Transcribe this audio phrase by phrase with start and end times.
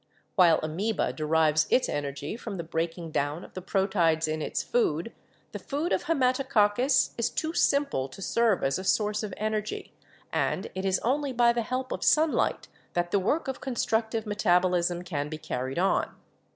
[0.35, 5.13] While Amoeba derives its energy from the breaking down of the proteids in its food,
[5.51, 9.93] the food of Haematococcus is too simple to serve as a source of energy,
[10.33, 14.69] and it is only by the help of sunlight that the work of constructive metabo
[14.71, 16.09] lism can be carried on.